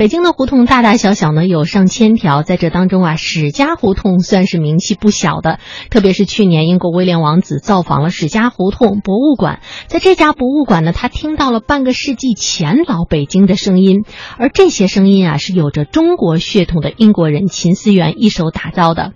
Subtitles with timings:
[0.00, 5.58] 北京的胡同大大小小呢有上千条，在这当中啊，史家胡同算是名气不小的。
[5.90, 14.06] 特别是去年，英国威廉王子造访了史家胡同博物馆，在这家博物馆呢，他听到了半个世纪前老北京的声音，
[14.38, 19.12] 而这些声音啊，是有着中国血统的英国人秦思源一手打造的。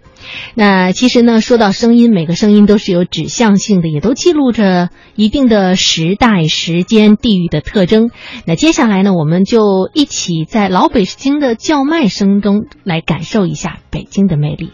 [0.54, 8.10] 那其实呢，说到声音，每个声音都是有指向性的，也都记录着一定的时代、时间、地域的特征。
[8.46, 14.70] 那接下来呢，我们就一起在老北京的叫卖声中来感受一下北京的魅力。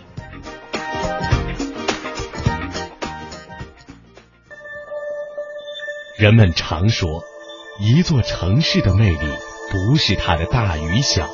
[6.19, 7.23] 人们常说，
[7.81, 9.17] 一座城市的魅力
[9.71, 11.27] 不是它的大与小，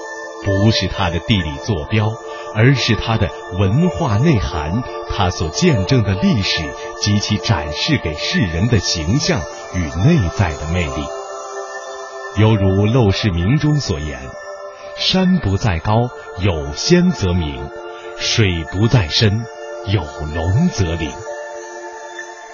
[0.45, 2.13] 不是它的地理坐标。
[2.57, 6.65] 而是它的文化内涵，它所见证的历史
[7.03, 9.41] 及其展示给世人的形象
[9.75, 11.05] 与内在的魅力。
[12.39, 14.19] 犹如《陋室铭》中所言
[14.99, 16.09] ：“山不在高，
[16.41, 17.63] 有仙则名；
[18.19, 19.45] 水不在深，
[19.87, 20.03] 有
[20.35, 21.11] 龙则灵。”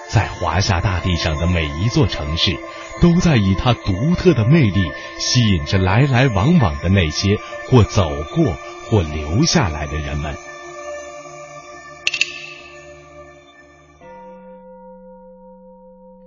[0.09, 2.55] 在华夏大地上的每一座城市，
[3.01, 7.37] 都在以它独特的魅力吸引着来来往往的那些
[7.69, 8.53] 或走过。
[8.93, 10.35] 或留下来的人们。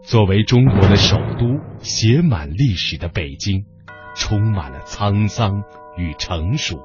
[0.03, 3.65] 作为中国的首都，写满历史的北京，
[4.17, 5.63] 充满了沧桑
[5.97, 6.81] 与成熟。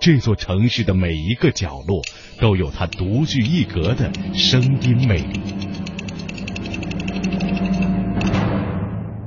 [0.00, 2.02] 这座城市的每一个角落，
[2.40, 5.40] 都有它独具一格的声音魅力。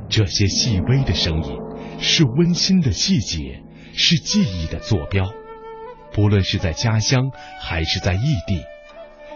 [0.09, 1.55] 这些细微的声音，
[1.97, 3.63] 是温馨的细节。
[3.93, 5.33] 是记忆的坐标，
[6.11, 8.63] 不论是在家乡还是在异地，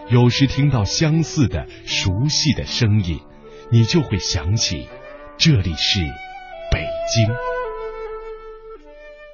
[0.08, 3.20] 有时听到相似的、熟悉的声音，
[3.70, 4.88] 你就会想起
[5.36, 6.00] 这里是
[6.70, 7.34] 北京。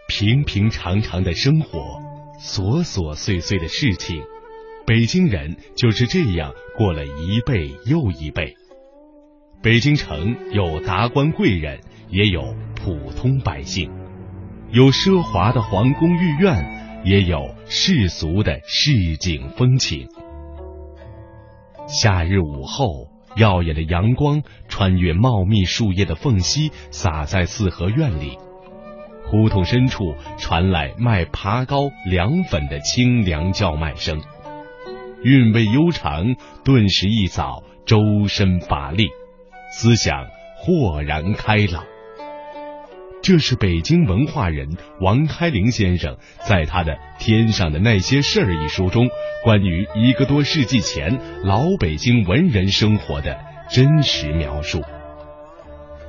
[0.09, 2.01] 平平常常的生活，
[2.41, 4.25] 琐琐碎碎的事情，
[4.85, 8.57] 北京人就是这样过了一辈又一辈。
[9.63, 14.00] 北京城有达官贵人，也有普通百姓。
[14.73, 20.07] 有奢华的皇宫御苑，也有世俗的市井风情。
[21.89, 28.39] 夏日午后，耀眼的阳光穿越茂密树叶的缝隙，洒在四合院里。
[29.27, 34.23] 胡同深处传来卖爬糕、凉粉的清凉叫卖声，
[35.25, 37.99] 韵味悠长，顿时一扫周
[38.29, 39.09] 身乏力，
[39.73, 40.29] 思想
[40.59, 41.90] 豁然开朗。
[43.23, 46.17] 这是北京文化人王开林先生
[46.49, 49.09] 在他的《天上的那些事儿》一书中，
[49.45, 53.39] 关于一个多世纪前老北京文人生活的
[53.71, 54.83] 真实描述。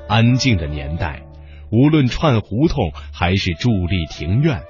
[0.07, 1.23] 安静的年代，
[1.69, 4.61] 无论串胡同还是伫立庭院，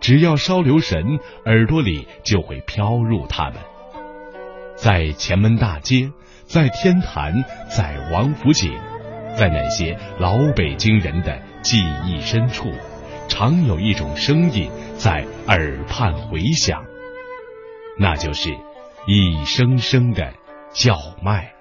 [0.00, 3.54] 只要稍留神，耳朵里就会飘入他们。
[4.76, 6.10] 在前门大街，
[6.44, 8.72] 在天坛，在王府井，
[9.36, 11.40] 在那些老北京人的。
[11.70, 12.72] 记忆深处，
[13.28, 16.82] 常有一种声音在耳畔回响，
[17.98, 18.48] 那就是
[19.06, 20.32] 一声声的
[20.72, 21.57] 叫卖。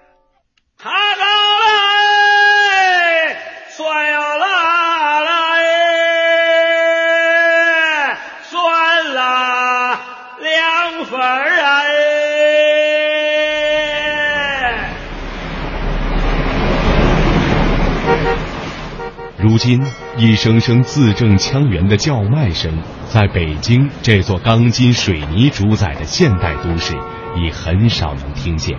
[19.49, 19.81] 如今，
[20.17, 22.69] 一声声字正腔圆的叫卖声，
[23.05, 26.93] 在北京这座钢筋水泥主宰的现代都市，
[27.37, 28.77] 已很少能听见。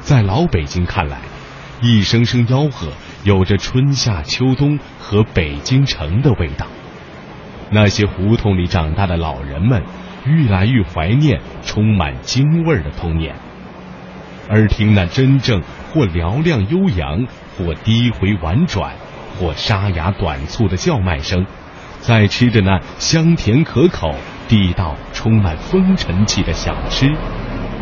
[0.00, 1.18] 在老北京看来，
[1.82, 2.86] 一声声吆喝
[3.24, 6.68] 有着春夏秋冬和北京城的味道。
[7.70, 9.82] 那些胡同里长大的老人们，
[10.24, 13.34] 愈来愈怀念充满京味儿的童年，
[14.48, 15.60] 而听那真正
[15.92, 17.26] 或嘹亮悠扬，
[17.58, 18.94] 或低回婉转。
[19.38, 21.46] 或沙哑短促的叫卖声，
[22.00, 24.14] 在吃着那香甜可口、
[24.48, 27.12] 地道充满风尘气的小吃，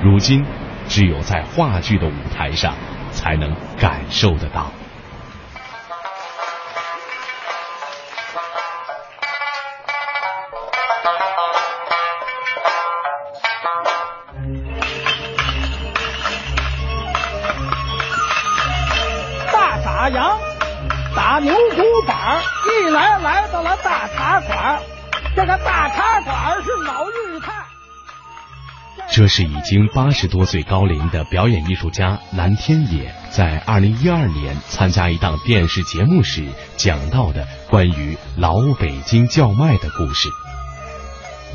[0.03, 0.45] 如今
[0.89, 2.75] 只有在话剧的舞台上
[3.11, 4.71] 才能感受得到。
[22.93, 24.83] 来来到了大茶馆，
[25.35, 27.53] 这个大茶馆是老日泰。
[29.11, 36.47] 这是已经八十多岁高龄的表演艺术家蓝天野在二零一二年参加一档电视节目时
[36.77, 40.29] 讲到的关于老北京叫卖的故事。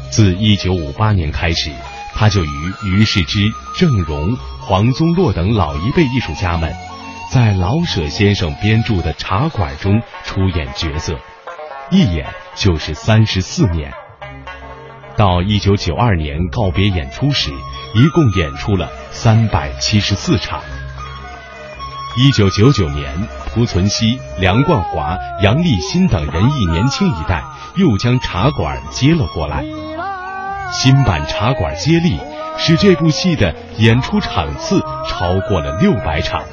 [0.10, 1.72] 自一九五八年开始，
[2.16, 3.39] 他就与于世之、
[3.75, 6.75] 郑融、黄宗洛等老一辈艺术家们
[7.29, 11.19] 在老舍先生编著的《茶馆》中出演角色，
[11.91, 12.25] 一演
[12.56, 13.91] 就是三十四年。
[15.18, 17.51] 到一九九二年告别演出时，
[17.94, 20.62] 一共演出了三百七十四场。
[22.15, 27.44] 一九九九年，濮存昕、梁冠华、杨立新等人艺年轻一代
[27.75, 29.65] 又将茶馆接了过来。
[30.71, 32.18] 新版茶馆接力，
[32.57, 34.79] 使这部戏的演出场次
[35.09, 36.44] 超过了六百场，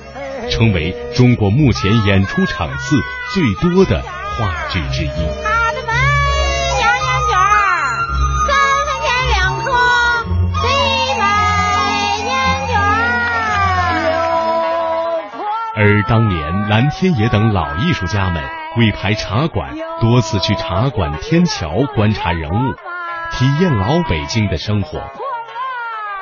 [0.50, 2.96] 成为中国目前演出场次
[3.34, 5.10] 最多的话剧之一。
[15.76, 18.42] 而当年蓝天野等老艺术家们
[18.78, 22.74] 为排茶馆，多次去茶馆天桥观察人物，
[23.32, 25.02] 体验老北京的生活。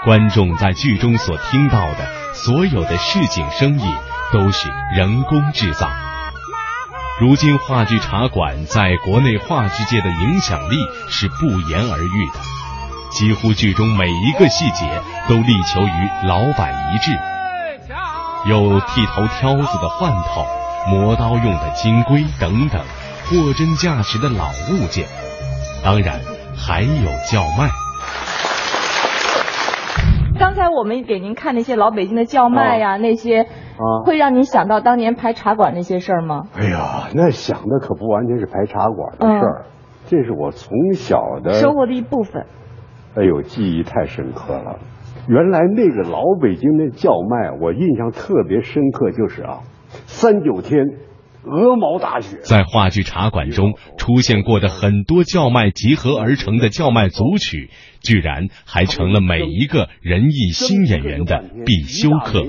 [0.04, 3.84] 观众在剧中所听到的所有的市井生意，
[4.32, 5.88] 都是人工制造。
[7.20, 10.76] 如今话剧茶馆在国内话剧界的影响力
[11.08, 12.40] 是不言而喻的，
[13.10, 17.12] 几乎剧中每一个细节都力求与老板一致。
[18.48, 20.46] 有剃头挑子的换头，
[20.88, 22.80] 磨刀用的金龟等等，
[23.26, 25.06] 货真价实的老物件。
[25.84, 26.18] 当然
[26.56, 27.68] 还有叫卖。
[30.38, 33.46] 刚才我们给您看那些老北京的叫卖呀，那些
[33.82, 36.42] 啊，会让您想到当年排茶馆那些事儿吗？
[36.54, 39.64] 哎呀，那想的可不完全是排茶馆的事儿，
[40.06, 42.46] 这是我从小的生活的一部分。
[43.16, 44.78] 哎呦，记忆太深刻了。
[45.28, 49.60] 原来那个老北京的叫卖，我印象特别深刻，就是啊，
[50.06, 50.84] 三九天，
[51.44, 52.38] 鹅毛大雪。
[52.42, 57.70] 在话剧茶馆中出现过的很多叫卖集合而成的叫卖组曲，
[58.00, 62.42] 居然还成了每一个人艺新演员的必修课。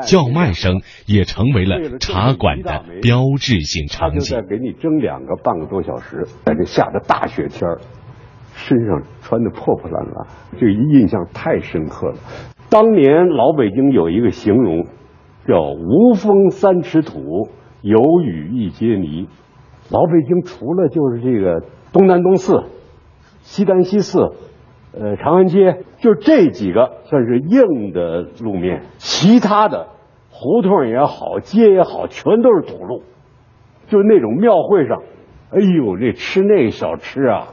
[0.00, 4.20] 叫卖声也成为了茶馆的标志性场景。
[4.20, 7.78] 再给你蒸两个半个多小时，在这下着大雪天儿。
[8.54, 10.26] 身上穿的破破烂烂，
[10.60, 12.16] 这个印象太深刻了。
[12.68, 14.84] 当年老北京有一个形容，
[15.48, 17.48] 叫“无风三尺土，
[17.80, 19.26] 有雨一街泥”。
[19.90, 22.64] 老北京除了就是这个东南东四、
[23.40, 24.18] 西单西四、
[24.94, 29.88] 呃长安街，就这几个算是硬的路面，其他的
[30.30, 33.02] 胡同也好，街也好，全都是土路。
[33.88, 35.02] 就那种庙会上，
[35.50, 37.48] 哎呦，这吃那小吃啊！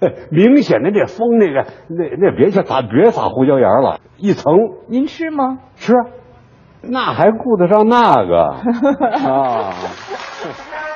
[0.00, 4.54] 哎明显的这风，那个那那别去撒，别撒胡椒盐了，一层。
[4.88, 5.58] 您吃吗？
[5.76, 5.94] 吃，
[6.82, 8.42] 那还顾得上那个
[9.28, 9.72] 啊？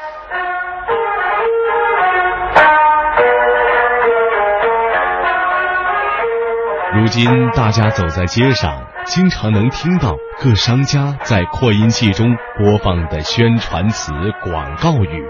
[6.96, 14.12] 如今大家走在街上，经常能听到各商家在扩音器中播放的宣传词、
[14.42, 15.24] 广告语。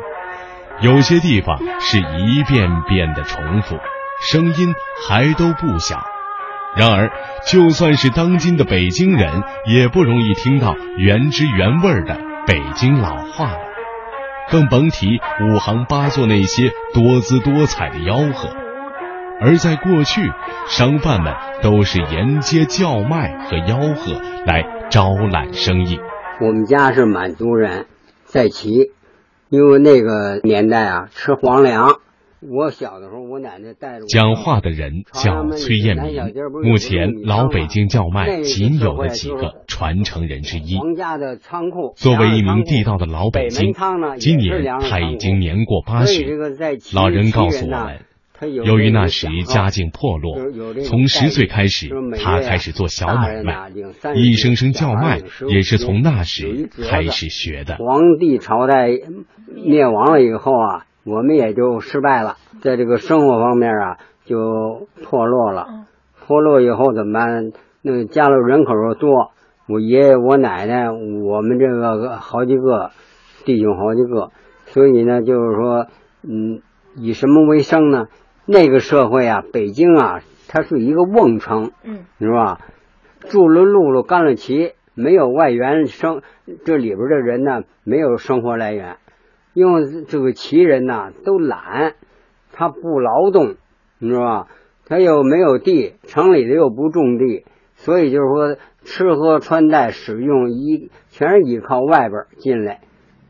[0.81, 3.79] 有些地方是一遍遍的重复，
[4.31, 4.75] 声音
[5.09, 6.07] 还都不小。
[6.77, 7.11] 然而，
[7.45, 12.17] 就算是当今的北京人，也不容易听到原汁原味的
[12.47, 13.59] 北京老话了，
[14.51, 18.51] 更甭提五行八作那些多姿多彩的吆喝。
[19.41, 20.23] 而在过去，
[20.69, 25.99] 商贩们都是沿街叫卖和吆喝来招揽生意。
[26.41, 27.87] 我们家是满族人，
[28.25, 28.93] 在齐。
[29.49, 32.01] 因为那个年代啊，吃皇粮。
[32.41, 34.07] 我小的时候，我奶奶带着。
[34.07, 36.23] 讲话的人叫崔艳民，
[36.65, 40.79] 目前老北京叫卖仅有的几个传承人之一。
[40.79, 41.93] 皇家的仓库。
[41.97, 43.73] 作为一名地道的老北京，
[44.19, 46.27] 今年他已经年过八旬。
[46.95, 48.01] 老人告诉我们。
[48.41, 50.37] 由于那时家境破落，
[50.85, 51.89] 从十岁开始，
[52.23, 53.71] 他开始做小买卖，
[54.15, 57.77] 一声声叫卖也是从那时开始学的。
[57.77, 58.89] 皇帝朝代
[59.55, 65.87] 灭亡了以后啊，我们也就失败了，在这个生活方面啊就破落了。
[66.27, 67.53] 破落以后怎么办？
[67.83, 69.31] 那家里人口又多，
[69.69, 72.91] 我爷爷、我奶奶，我们这个好几个
[73.45, 74.31] 弟兄好几个，
[74.67, 75.87] 所以呢，就是说，
[76.23, 76.61] 嗯，
[76.97, 78.07] 以什么为生呢？
[78.47, 82.61] 那个社会啊，北京啊，它是一个瓮城，嗯，是吧？
[83.29, 86.23] 住了路了，干了旗，没有外援生，
[86.65, 88.99] 这里边的人呢，没有生活来源，
[89.53, 91.95] 因为这个旗人呢都懒，
[92.53, 93.57] 他不劳动，
[93.99, 94.47] 你知道吧？
[94.87, 102.81] 他又没有地，城里的又不种地，所以就是说吃喝穿戴使用依全是依靠外边进来，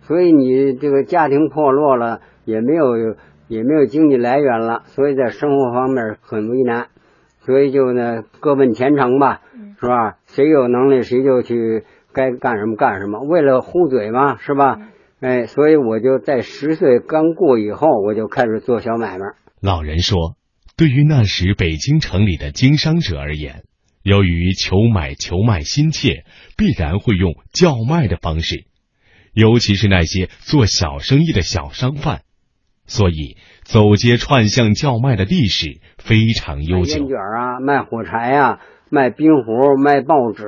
[0.02, 3.14] 所以你这个家庭破落了，也没有
[3.48, 6.88] 也没有经济来源了，所以在生活方面很为难，
[7.44, 9.42] 所以就呢各奔前程吧，
[9.80, 10.16] 是吧？
[10.26, 14.78] 谁有能力谁就去该干什么干什么，为了糊嘴嘛，是吧？
[15.20, 19.24] 哎，所以我就在十岁刚过以后，我就开始做小买卖。
[19.60, 20.36] 老人说。
[20.78, 23.62] 对于那时北京城里的经商者而言，
[24.02, 26.24] 由于求买求卖心切，
[26.54, 28.66] 必然会用叫卖的方式，
[29.32, 32.24] 尤其是那些做小生意的小商贩，
[32.86, 36.98] 所以走街串巷叫卖的历史非常悠久。
[36.98, 40.46] 烟卷啊，卖火柴呀，卖冰壶，卖报纸，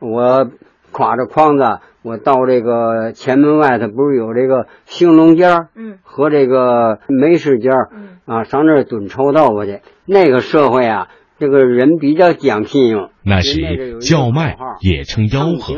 [0.00, 0.50] 我
[0.92, 1.80] 挎着筐子。
[2.00, 9.80] 我到这个前门外头，不是有这个兴隆街儿，嗯，和这个梅市街儿，嗯，啊，上那儿蹲臭豆腐去。
[10.06, 11.08] 那个社会啊，
[11.38, 13.10] 这个人比较讲信用。
[13.22, 15.74] 那时叫卖也称吆喝，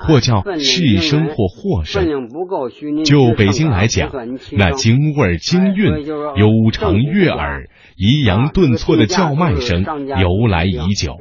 [0.00, 2.28] 或叫市声或货声。
[3.04, 4.10] 就北京来讲，
[4.52, 7.68] 那京味京韵、悠长悦耳。
[8.00, 9.84] 抑扬顿挫的叫卖声
[10.20, 11.16] 由来已久，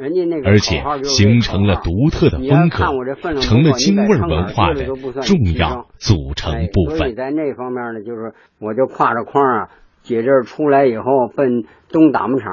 [0.46, 4.86] 而且形成了独特的风格，成了京味文化的
[5.24, 6.98] 重要组成部分。
[7.00, 9.70] 所以在那方面呢，就是我就挎着筐啊，
[10.04, 12.52] 解这出来以后，奔东打木厂，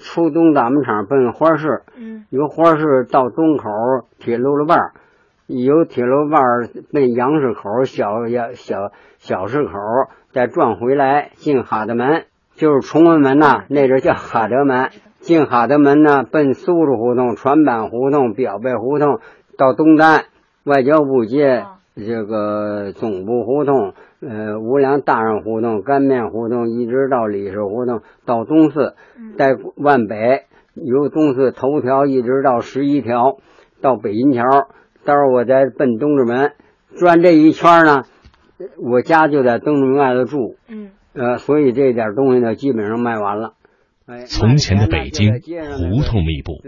[0.00, 3.68] 出东大门厂奔花市，嗯由花市到东口
[4.18, 4.92] 铁路了半
[5.46, 6.42] 由铁路半
[6.92, 9.72] 奔杨市口小小小小市口，
[10.32, 12.24] 再转回来进哈德门。
[12.54, 14.90] 就是崇文门呐，那阵叫哈德门。
[15.20, 19.18] 进哈德门呢，奔苏州胡同、船板胡同、表背胡同，
[19.56, 20.24] 到东单
[20.64, 21.64] 外交部街，
[21.96, 28.94] 这个总部胡同，呃，无良大人胡同、干面胡同，一直到李氏胡同，到东四，
[29.38, 33.38] 在万北，由东四头条一直到十一条，
[33.80, 34.44] 到北银桥。
[35.04, 36.52] 到时候我再奔东直门，
[36.98, 38.04] 转这一圈呢，
[38.76, 40.56] 我家就在东直门外头住。
[40.68, 40.90] 嗯。
[41.12, 43.54] 呃，所以这点东西呢，基本上卖完了。
[44.26, 45.40] 从前的北京
[45.72, 46.62] 胡同密布，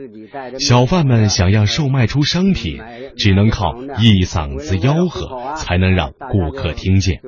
[0.58, 2.80] 小贩们想要售卖出商品，
[3.16, 7.20] 只能靠一嗓子吆喝，才能让顾客听见。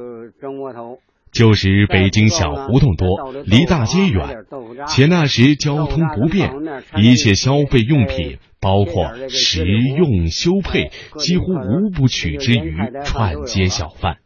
[1.32, 4.44] 旧时北京小胡同多，离大街远，
[4.86, 6.52] 且那时交通不便，
[6.96, 14.18] 一切消费用品，包括食用修配，几乎无不取之于串街小贩。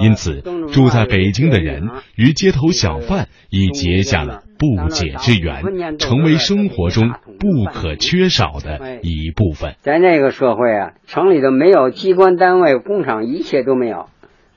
[0.00, 0.40] 因此，
[0.72, 9.76] 住在北京的人与街头小贩已结下了不解之缘，成为生活中不可缺少的一部分。
[9.80, 14.06] 在那个社会啊，城里头没有机关单位、工厂，一切都没有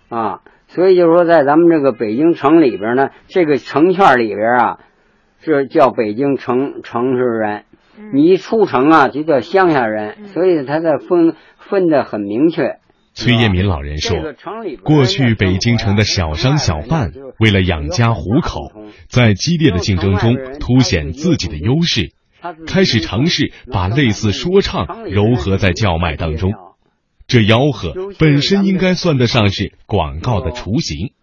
[0.10, 0.42] 啊。
[0.68, 4.80] 所以就是说，在咱们这个北京城里边呢，这个城圈里边啊，
[5.42, 7.64] 是叫北京城城市人。
[8.14, 10.26] 你一出城啊，就叫乡下人。
[10.28, 12.78] 所以他的分分的很明确。
[13.14, 14.18] 崔业民老人说
[14.84, 18.72] ：“过去北京城的小商小贩为了养家糊口，
[19.08, 22.14] 在激烈的竞争中凸显自己的优势，
[22.66, 26.54] 开始尝试把类似说唱糅合在叫卖当中。
[27.32, 31.14] 这吆喝本身应该算得上是广告的雏形。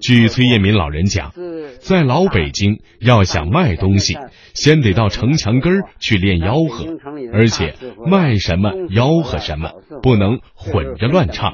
[0.00, 1.32] 据崔业民老人讲，
[1.78, 4.18] 在老北京要想卖东西，
[4.52, 6.86] 先得到城墙根儿去练吆喝，
[7.32, 9.70] 而且卖什么吆喝什么，
[10.02, 11.52] 不能混着乱唱。”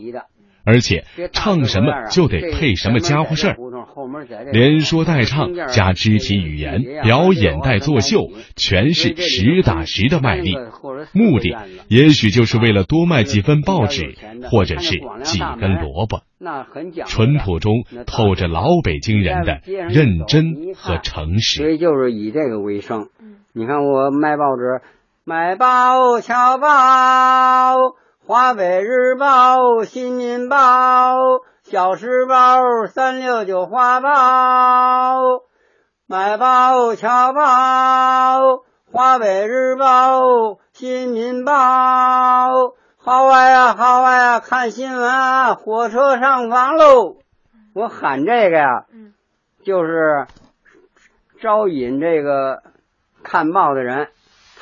[0.65, 3.57] 而且唱什么就得配什么家伙事儿，
[4.53, 10.55] 连说带唱加肢体语言表演带作秀，全是实打实的卖力。
[11.13, 11.57] 目的
[11.89, 14.15] 也许就是为了多卖几份报纸，
[14.51, 16.23] 或者是几根萝卜。
[17.07, 21.63] 淳朴中透着老北京人的认真和诚实。
[21.63, 23.09] 所以就是以这个为生。
[23.53, 24.83] 你看我卖报纸，
[25.25, 26.69] 卖报瞧报。
[28.25, 31.17] 华北日报、新民报、
[31.71, 34.09] 小时报、三六九花报，
[36.07, 38.65] 买报瞧报。
[38.91, 40.23] 华北日报、
[40.73, 41.53] 新民报，
[42.97, 47.19] 好啊呀，好啊呀，看新闻啊，火车上房喽！
[47.75, 48.87] 我喊这个呀，
[49.63, 50.27] 就是
[51.39, 52.63] 招引这个
[53.23, 54.09] 看报的人，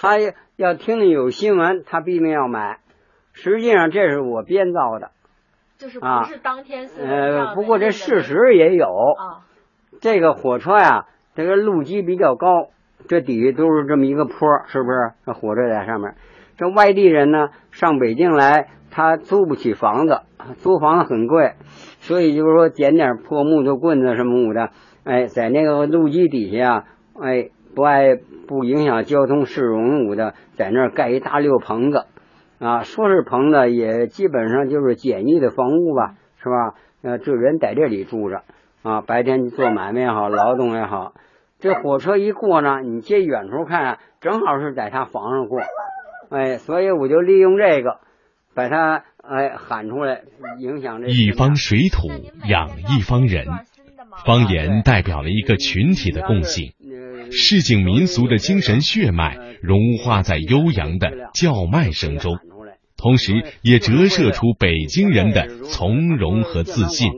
[0.00, 0.16] 他
[0.56, 2.80] 要听有新闻，他必定要买。
[3.32, 5.12] 实际上这是我编造的，
[5.78, 9.44] 就是不是当天呃，不过这事实也有啊。
[10.00, 12.68] 这个火车呀，这个路基比较高，
[13.08, 14.34] 这底下都是这么一个坡，
[14.66, 15.12] 是不是？
[15.24, 16.14] 这火车在上面。
[16.56, 20.20] 这外地人呢，上北京来，他租不起房子，
[20.56, 21.52] 租房子很贵，
[22.00, 24.70] 所以就是说捡点破木头棍子什么的，
[25.04, 26.84] 哎，在那个路基底下，
[27.20, 28.16] 哎，不爱
[28.48, 32.04] 不影响交通市容的，在那儿盖一大溜棚子，
[32.58, 36.74] 啊，说是棚子，也基本上就是简易的房屋吧，是吧？
[37.02, 38.42] 呃，这人在这里住着，
[38.82, 41.12] 啊，白天做买卖也好，劳动也好，
[41.58, 45.60] 这火车一过呢，你借远处看，正好是在他房上过，
[46.30, 47.98] 哎，所以我就利用这个，
[48.54, 50.22] 把他哎喊出来，
[50.58, 52.08] 影响这一方水土
[52.48, 53.46] 养一方人。
[54.24, 56.72] 方言代表了一个群体的共性，
[57.30, 62.38] 市井民俗的精神血脉融化在悠扬的叫卖声中，
[62.96, 67.12] 同时也折射出北京人的从容和自信。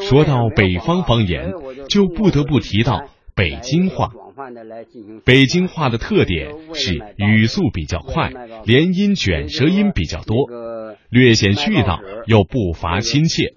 [0.00, 1.52] 说到北方方言，
[1.88, 4.10] 就不得不提到北京话。
[5.24, 8.32] 北京话的特点是语速比较快，
[8.64, 10.48] 连音卷舌音比较多，
[11.10, 13.52] 略显絮叨又不乏亲切，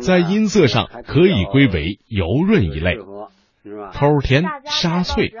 [0.00, 2.96] 在音色上可以归为柔润一类，
[3.92, 5.32] 齁甜沙脆。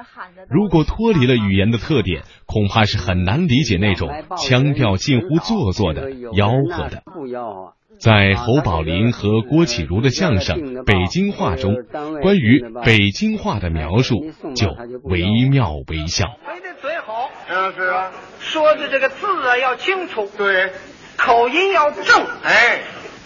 [0.48, 7.02] 如果脱离了语言的特点，恐怕是很难理解那种腔调近乎做作的吆喝的。
[7.98, 11.74] 在侯宝林和郭启儒的相声《北京话》中，
[12.20, 14.16] 关于北京话的描述
[14.54, 14.68] 就
[15.04, 16.26] 惟妙惟肖。
[16.82, 20.72] 嘴好，嗯是啊，说的这个字啊要清楚，对，
[21.16, 22.80] 口音要正，哎，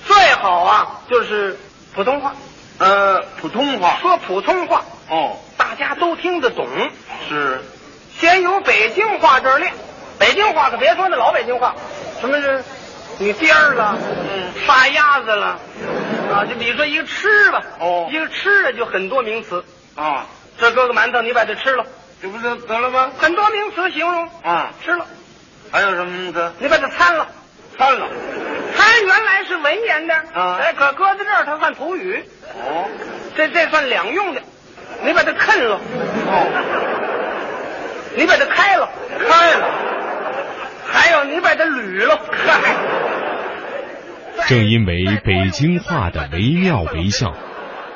[0.04, 1.56] 最好啊就是
[1.92, 2.36] 普通话，
[2.80, 6.66] 呃，普通话，说普通话，哦，大家都听得懂。
[7.28, 7.60] 是，
[8.18, 9.70] 先由北京话这儿练，
[10.18, 11.74] 北京话可别说那老北京话，
[12.22, 12.64] 什么是？
[13.18, 15.58] 你颠儿了，嗯，发鸭子了，
[16.32, 19.62] 啊，就比如说一个吃吧，哦，一个吃的就很多名词。
[19.94, 20.24] 啊，
[20.58, 21.84] 这搁个馒头，你把它吃了，
[22.22, 23.10] 这不就得了吗？
[23.18, 24.26] 很多名词形容。
[24.42, 25.06] 啊，吃了，
[25.70, 26.50] 还有什么名词？
[26.60, 27.26] 你把它参了，
[27.76, 28.08] 参了，
[28.80, 32.88] 参原来是文言的啊，哎，可搁在这儿它算土语，哦，
[33.36, 34.40] 这这算两用的，
[35.04, 35.78] 你把它啃了，
[36.26, 36.46] 哦，
[38.16, 39.70] 你把它开了，开了，
[40.86, 42.74] 还有你把它捋了，嗨。
[44.48, 47.34] 正因为北京话的惟妙惟肖，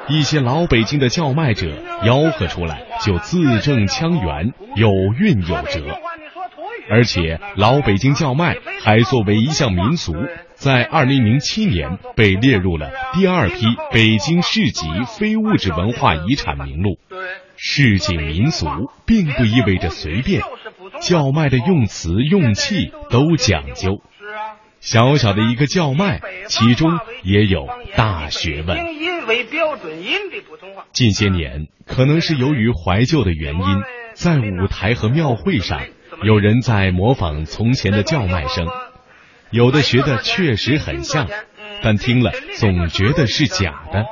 [0.07, 1.67] 一些老北京的叫卖者
[2.03, 5.81] 吆喝出来就字正腔圆，有韵有辙。
[6.91, 10.15] 而且老北京叫卖还作为一项民俗，
[10.55, 16.99] 在二零零七年被列入了第二批北京市级非物质文化遗产名录。
[17.57, 18.67] 市井民俗
[19.07, 20.43] 并不意味着随便，
[21.01, 24.03] 叫卖的用词用气都讲究。
[24.81, 28.79] 小小的一个叫卖，其中也有大学问。
[29.27, 30.85] 为标准音的普通话。
[30.93, 33.63] 近些年，可能是由于怀旧的原因，
[34.13, 35.81] 在舞台和庙会上，
[36.23, 38.67] 有人在模仿从前的叫卖声，
[39.51, 41.29] 有的学的确实很像，
[41.83, 44.05] 但听了总觉得是假的，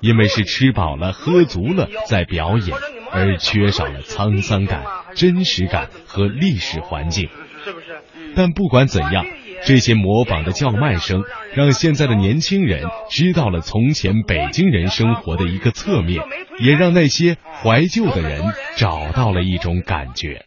[0.00, 2.76] 因为是吃饱了喝足了在表演，
[3.12, 7.28] 而缺少了沧桑感、真实感和历史环境。
[7.64, 8.00] 是不是？
[8.34, 9.26] 但不管怎样。
[9.62, 16.24] 这些模仿的叫卖声，让现在的年轻人知道了从前北京人生活的一个侧面，
[16.58, 18.42] 也让那些怀旧的人
[18.78, 20.46] 找到了一种感觉。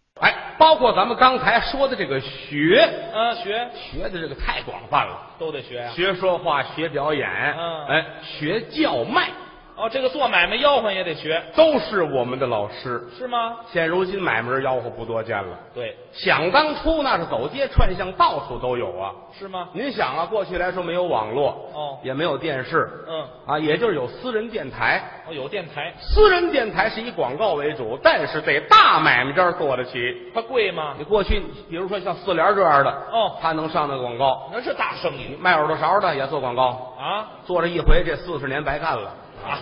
[0.64, 2.80] 哎，包括咱们刚才说的这个学，
[3.14, 3.68] 啊，学。
[3.76, 9.28] 学的这个太广泛了，都得学啊，学说话，学表演，嗯，哎，学叫卖。
[9.76, 13.58] 哦，这个做买卖吆喝也得学，都是我们的老师，是吗？
[13.72, 19.70] 现如今买卖人吆喝不多见了，对，想当初那是走街串巷，到处都有啊，是吗？
[19.74, 30.94] 您想啊，过去来说没有网络，哦，也没有电视，嗯，啊，也就是有私人电台，哦，有电台，私人电台是以广告为主，但是得大买卖这儿做得起，它贵吗？
[31.00, 36.92] 你过去，比如说像四联这样的，哦，他能上那个广告，那是大生意，卖耳朵勺的也做广告。
[37.04, 39.14] 啊，做了一回，这四十年白干了，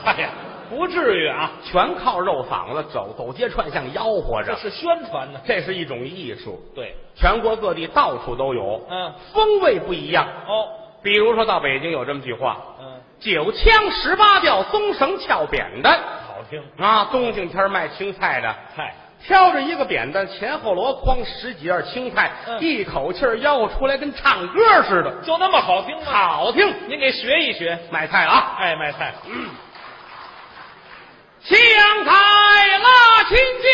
[0.06, 0.30] 哎呀。
[0.70, 6.58] 不至于啊，全靠肉嗓子走走街串巷吆喝着，这是宣传呢，这是一种艺术。
[6.74, 10.26] 对，全国各地到处都有，嗯，风味不一样。
[10.48, 10.70] 哦，
[11.04, 16.64] 比如说到北京有这么句话，嗯，九腔十八调，松绳翘扁担，好听。
[16.78, 17.10] 啊。
[17.12, 18.96] 冬景天卖青菜的，嗨
[19.28, 26.04] 挑着一个扁担，前后箩筐十几样青菜，嗯、一口气吆喝出来，跟唱歌似的，就那么好听吗？
[26.06, 27.78] 好听，您给学一学。
[27.92, 29.50] 买菜啊，哎，卖菜，嗯。
[31.48, 31.58] 青
[32.06, 32.12] 苔
[32.78, 33.70] 拉青椒，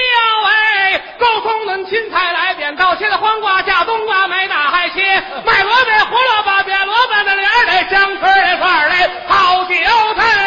[0.48, 5.02] 哎，高松嫩青菜来扁豆，切的黄瓜下冬瓜，买大海切，
[5.46, 9.74] 卖萝卜胡萝卜扁萝卜的脸儿嘞，香椿的串儿嘞，好韭
[10.16, 10.47] 菜。